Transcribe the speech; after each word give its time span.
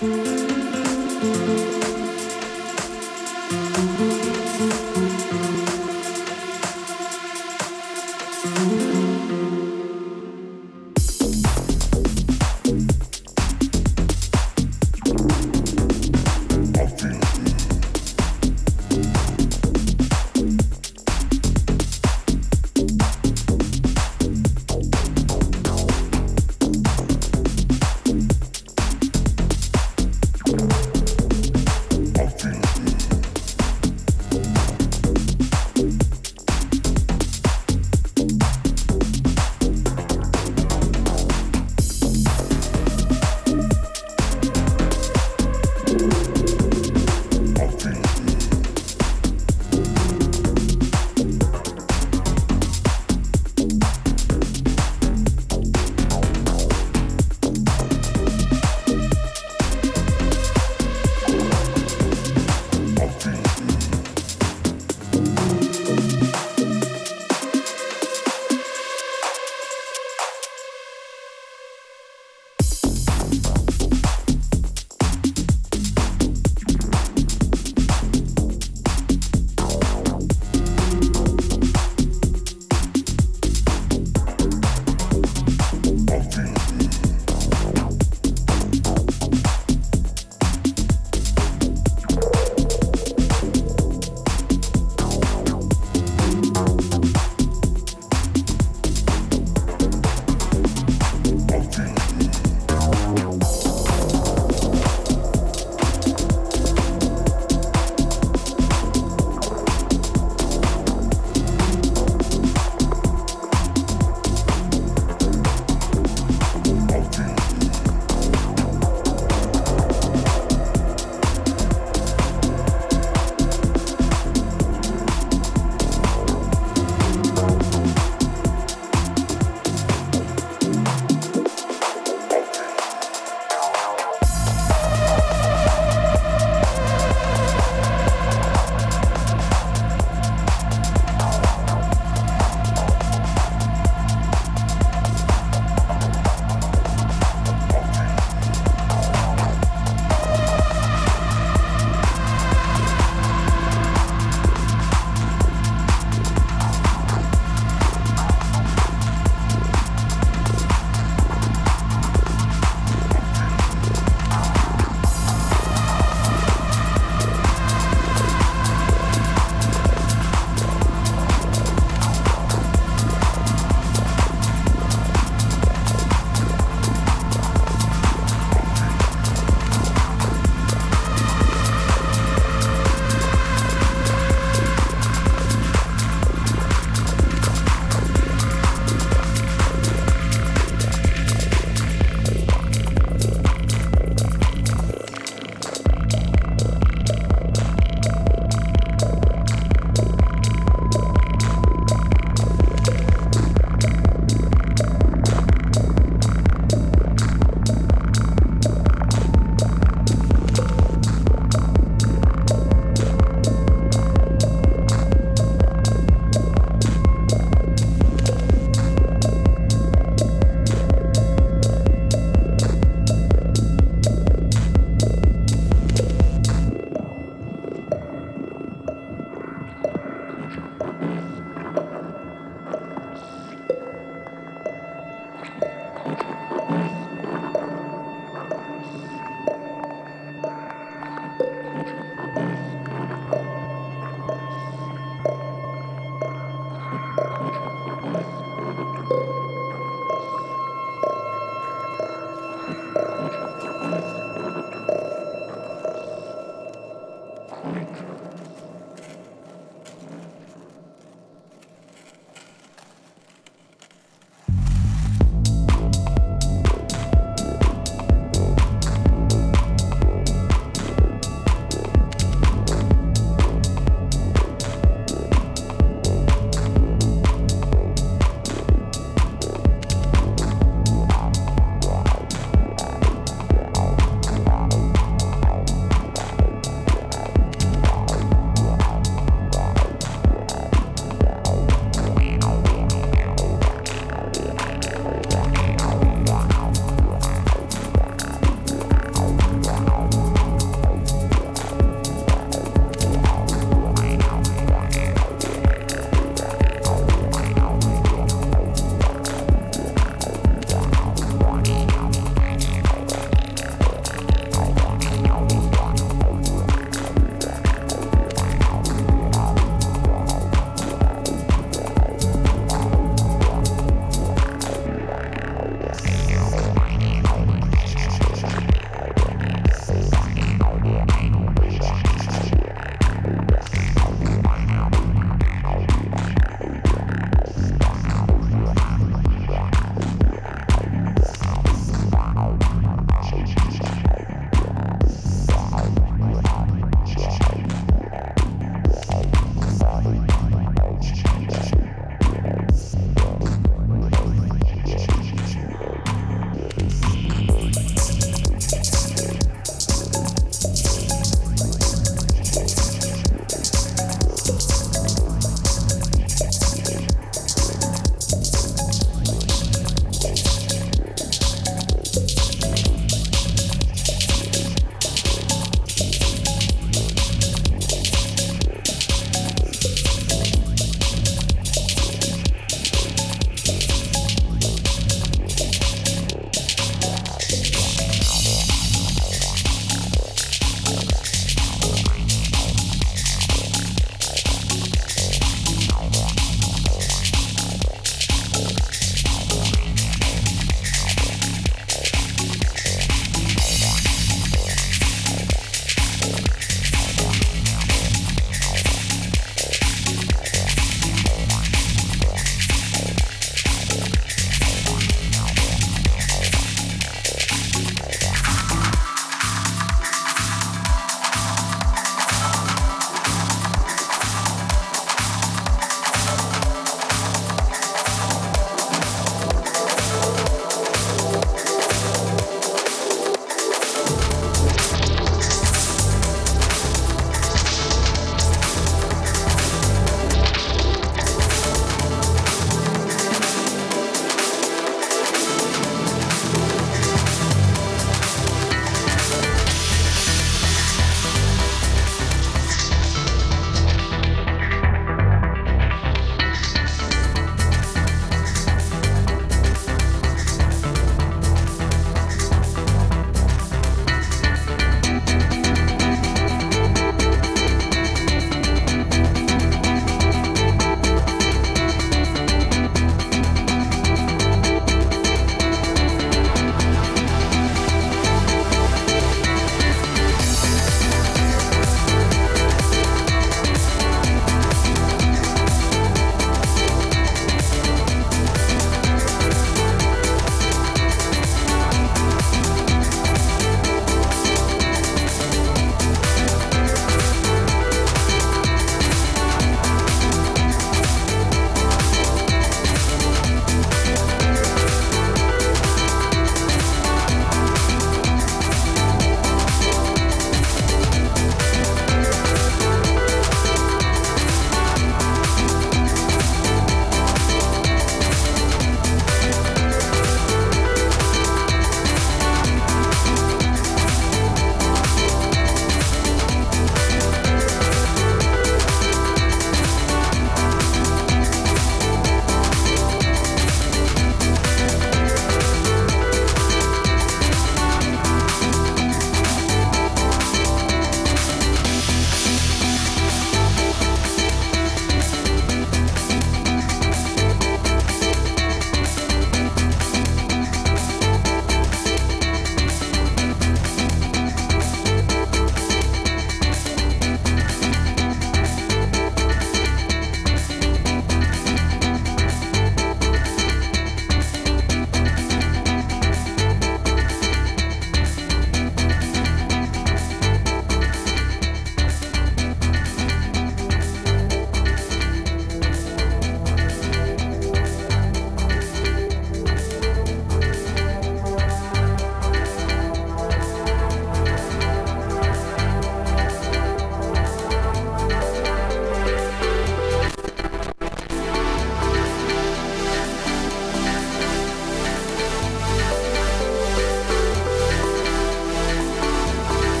Bye. 0.00 0.37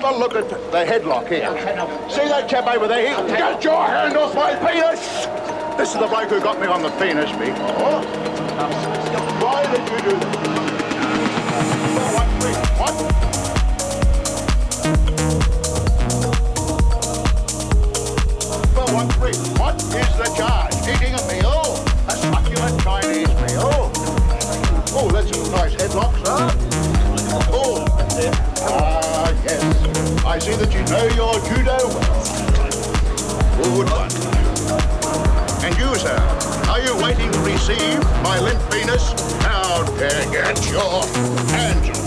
Have 0.00 0.14
a 0.14 0.16
look 0.16 0.36
at 0.36 0.48
the 0.48 0.84
headlock 0.84 1.26
here. 1.26 1.50
See 2.08 2.28
that 2.28 2.48
chap 2.48 2.68
over 2.68 2.86
there? 2.86 3.20
He, 3.20 3.32
get 3.32 3.64
your 3.64 3.84
hand 3.84 4.16
off 4.16 4.32
my 4.32 4.54
penis! 4.54 5.26
This 5.76 5.92
is 5.92 5.98
the 5.98 6.06
bloke 6.06 6.28
who 6.28 6.40
got 6.40 6.60
me 6.60 6.68
on 6.68 6.82
the 6.82 6.90
penis, 6.90 7.32
me. 7.32 7.50
Oh. 7.50 8.00
Why 9.42 9.66
did 9.66 9.80
you 9.90 9.98
do 10.08 10.16
that? 10.20 10.68
What? 19.58 19.74
Is 19.82 20.16
the 20.16 20.32
charge? 20.36 20.74
Eating 20.86 21.14
a 21.14 21.22
meal? 21.26 21.47
See 30.48 30.56
that 30.56 30.72
you 30.72 30.82
know 30.88 31.04
your 31.20 31.34
judo 31.48 31.76
well. 31.92 32.68
Good 33.58 33.90
one. 33.90 34.12
And 35.64 35.76
you, 35.76 35.94
sir, 35.96 36.16
are 36.68 36.80
you 36.80 36.96
waiting 37.02 37.30
to 37.30 37.38
receive 37.40 38.00
my 38.22 38.38
limp 38.40 38.60
penis? 38.70 39.12
Now, 39.42 39.84
get 39.98 40.70
your 40.70 41.04
hands 41.52 41.97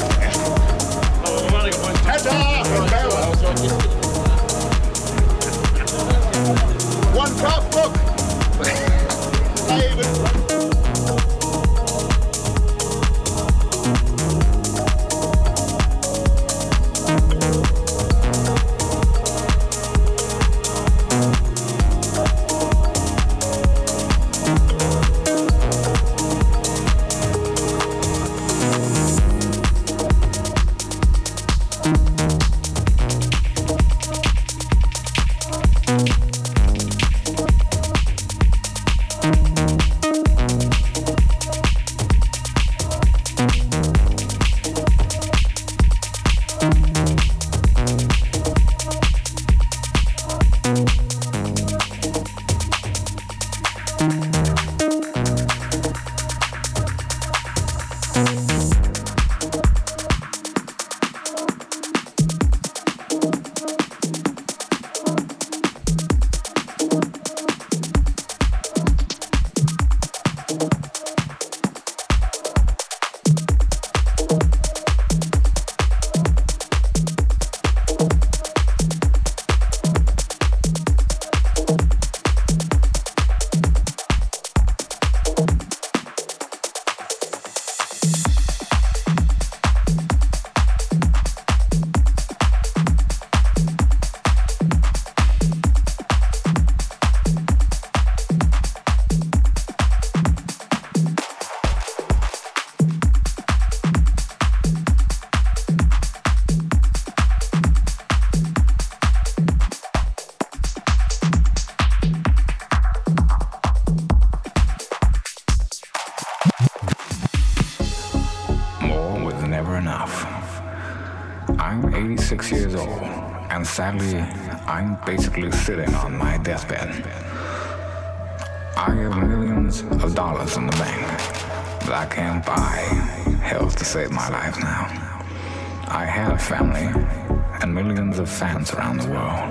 around 138.69 138.99
the 138.99 139.07
world, 139.07 139.50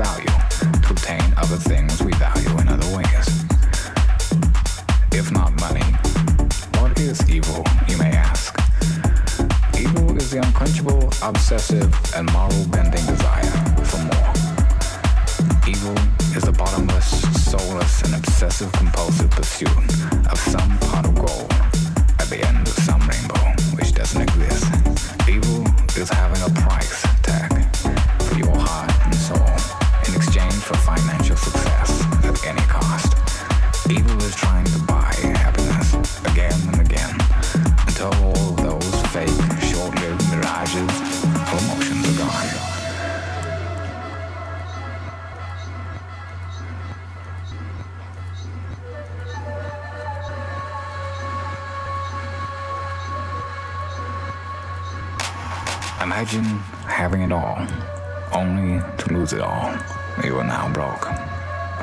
value 0.00 0.24
to 0.80 0.92
obtain 0.92 1.34
other 1.36 1.56
things 1.56 2.02
we 2.02 2.10
value 2.12 2.48
in 2.58 2.68
other 2.68 2.96
ways. 2.96 3.26
If 5.12 5.30
not 5.30 5.52
money, 5.60 5.84
what 6.78 6.98
is 6.98 7.18
evil, 7.28 7.62
you 7.86 7.98
may 7.98 8.12
ask? 8.12 8.56
Evil 9.78 10.16
is 10.16 10.30
the 10.30 10.38
unquenchable, 10.38 11.12
obsessive, 11.22 11.92
and 12.16 12.32
moral 12.32 12.64
bending 12.68 13.04
desire 13.04 13.52
for 13.90 14.00
more. 14.08 14.32
Evil 15.68 15.98
is 16.34 16.44
the 16.44 16.54
bottomless, 16.56 17.10
soulless, 17.50 18.02
and 18.02 18.14
obsessive 18.14 18.72
compulsive 18.72 19.30
pursuit 19.30 19.84
of 20.32 20.38
some 20.38 20.78
pot 20.78 21.04
of 21.04 21.14
gold 21.14 21.52
at 22.20 22.28
the 22.30 22.40
end 22.48 22.66
of 22.66 22.74
some 22.88 23.09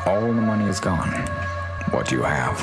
All 0.07 0.21
the 0.21 0.41
money 0.41 0.69
is 0.69 0.79
gone. 0.79 1.11
What 1.91 2.13
you 2.13 2.23
have. 2.23 2.57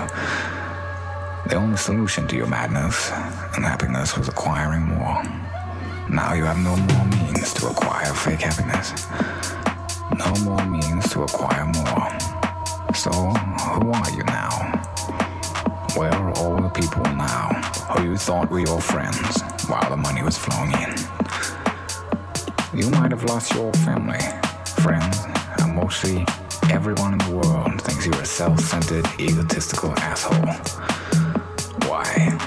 The 1.47 1.57
only 1.57 1.77
solution 1.77 2.27
to 2.29 2.37
your 2.37 2.47
madness 2.47 3.11
and 3.55 3.63
happiness 3.63 4.17
was 4.17 4.29
acquiring 4.29 4.85
more. 4.85 5.23
Now 6.09 6.33
you 6.33 6.45
have 6.45 6.57
no 6.57 6.75
more 6.75 7.05
means 7.05 7.53
to 7.55 7.69
acquire 7.69 8.15
fake 8.15 8.41
happiness. 8.41 9.07
No 10.17 10.35
more 10.43 10.65
means 10.65 11.11
to 11.11 11.25
acquire 11.25 11.67
more. 11.67 12.09
So, 12.95 13.13
who 13.13 13.93
are 13.93 14.11
you 14.11 14.25
now? 14.25 14.51
Where 15.97 16.15
are 16.15 16.33
all 16.39 16.57
the 16.63 16.71
people 16.71 17.05
now 17.15 17.49
who 17.93 18.05
you 18.05 18.17
thought 18.17 18.51
were 18.51 18.61
your 18.61 18.81
friends 18.81 19.43
while 19.69 19.91
the 19.91 19.99
money 19.99 20.23
was 20.23 20.39
flowing 20.39 20.73
in? 20.73 20.95
You 22.73 22.89
might 22.91 23.11
have 23.11 23.25
lost 23.25 23.53
your 23.53 23.71
family, 23.85 24.25
friends, 24.83 25.27
and 25.59 25.77
mostly 25.77 26.25
everyone 26.71 27.13
in 27.13 27.19
the 27.19 27.31
world 27.31 27.81
thinks 27.83 28.07
you're 28.07 28.21
a 28.21 28.25
self-centered, 28.25 29.07
egotistical 29.19 29.93
asshole. 29.99 30.55
Why? 31.89 32.39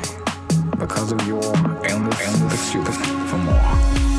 Because 0.78 1.12
of 1.12 1.28
your 1.28 1.44
endless, 1.86 2.22
endless 2.22 2.70
stupid 2.70 2.94
for 3.30 3.38
more. 3.38 4.17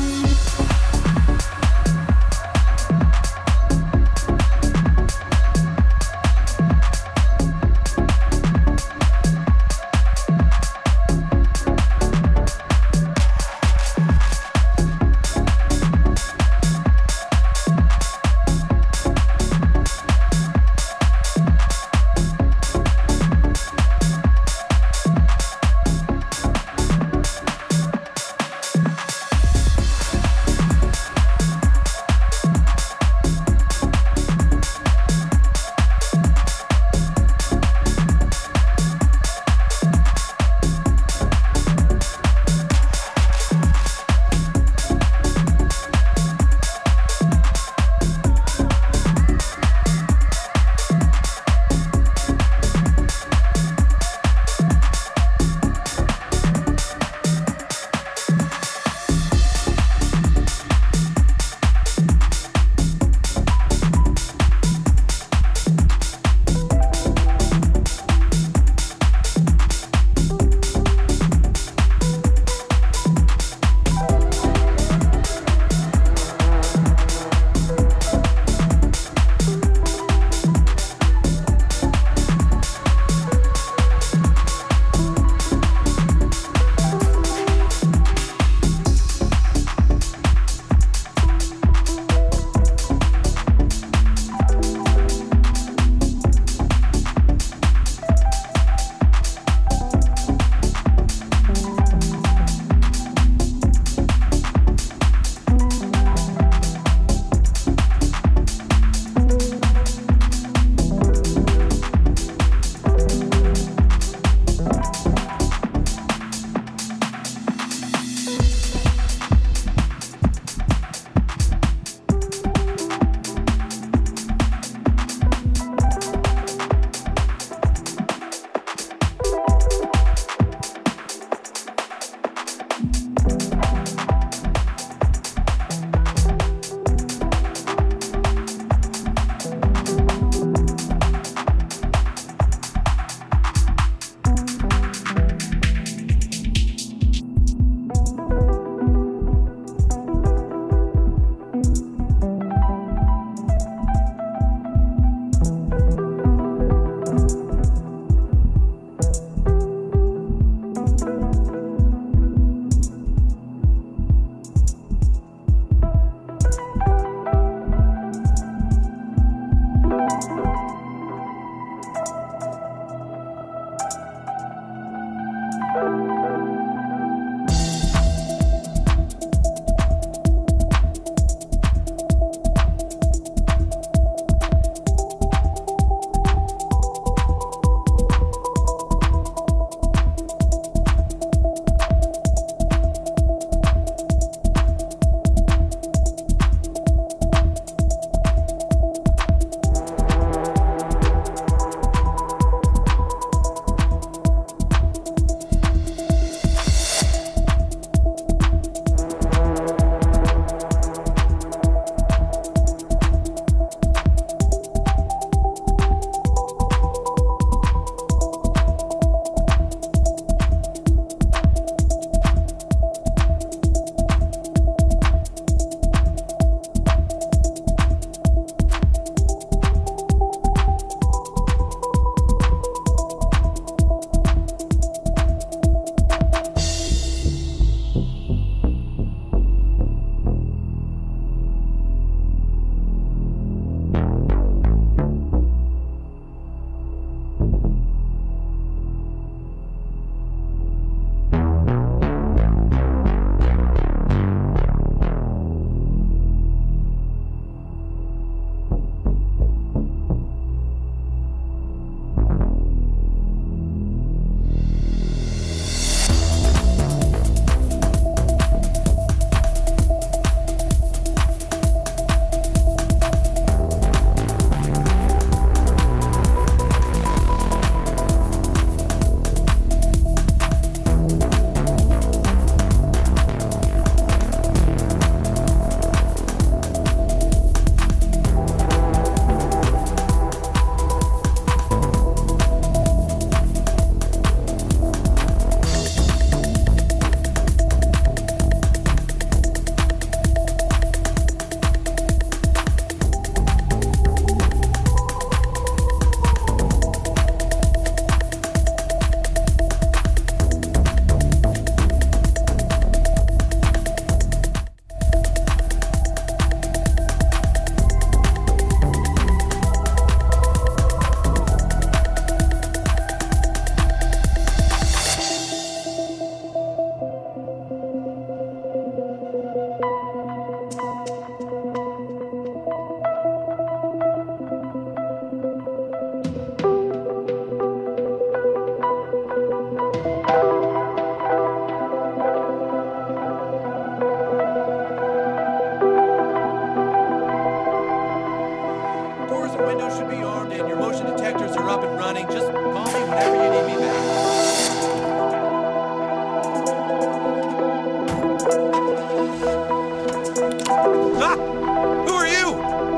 Your 349.59 349.67
windows 349.67 349.97
should 349.97 350.09
be 350.09 350.23
armed 350.23 350.53
and 350.53 350.69
your 350.69 350.77
motion 350.77 351.05
detectors 351.05 351.57
are 351.57 351.69
up 351.69 351.83
and 351.83 351.97
running. 351.97 352.25
Just 352.27 352.47
call 352.47 352.85
me 352.85 353.01
whenever 353.09 353.35
you 353.35 353.49
need 353.51 353.65
me 353.73 353.77
back. 353.77 354.29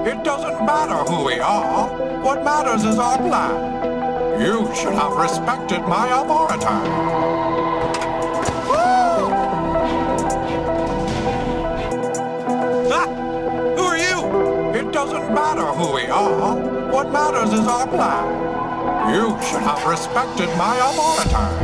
It 0.03 0.23
doesn't 0.23 0.65
matter 0.65 0.97
who 1.09 1.25
we 1.25 1.39
are. 1.39 1.87
What 2.21 2.43
matters 2.43 2.83
is 2.83 2.99
our 2.99 3.17
plan. 3.17 4.39
You 4.39 4.69
should 4.75 4.93
have 4.93 5.13
respected 5.13 5.81
my 5.81 6.21
authority. 6.21 7.30
Matter 15.33 15.65
who 15.65 15.93
we 15.93 16.07
are. 16.07 16.55
What 16.91 17.11
matters 17.11 17.53
is 17.53 17.67
our 17.67 17.87
plan. 17.87 19.13
You 19.13 19.37
should 19.41 19.61
have 19.61 19.85
respected 19.85 20.47
my 20.57 20.75
authority. 20.77 21.60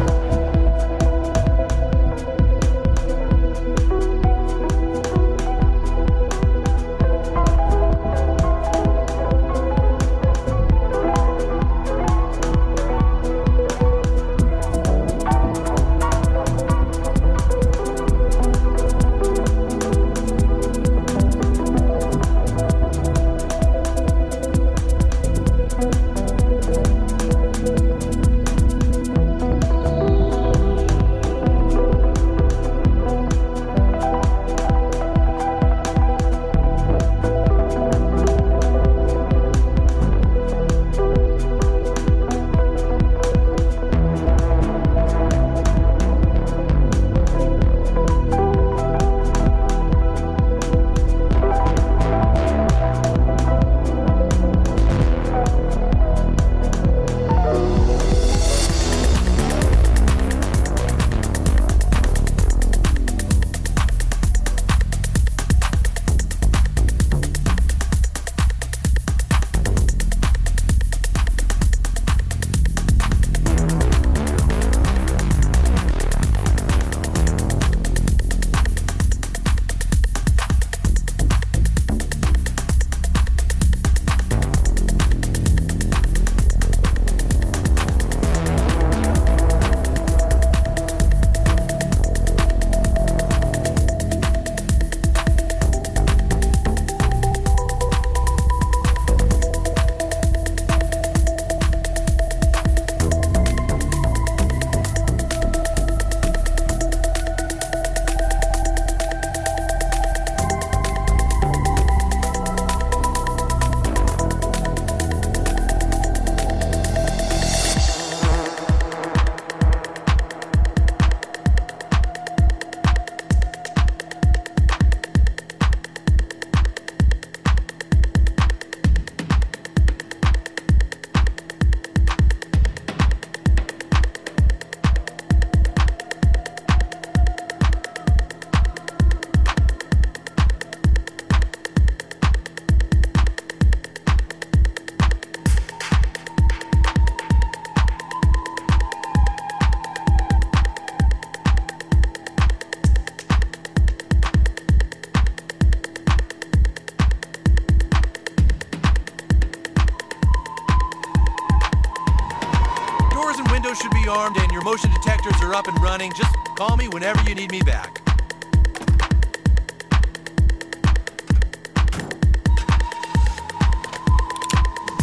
Up 165.58 165.68
and 165.68 165.82
running. 165.82 166.14
Just 166.14 166.36
call 166.56 166.78
me 166.78 166.88
whenever 166.88 167.20
you 167.28 167.34
need 167.34 167.52
me 167.52 167.62
back. 167.62 168.00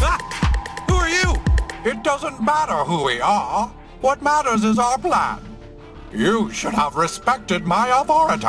Ah! 0.01 0.85
Who 0.89 0.95
are 0.95 1.09
you? 1.09 1.35
It 1.85 2.05
doesn't 2.05 2.41
matter 2.41 2.85
who 2.85 3.03
we 3.03 3.21
are. 3.21 3.67
What 4.01 4.23
matters 4.23 4.63
is 4.63 4.79
our 4.79 4.97
plan. 4.97 5.41
You 6.13 6.53
should 6.53 6.75
have 6.75 6.95
respected 6.95 7.67
my 7.67 7.89
authority. 8.01 8.47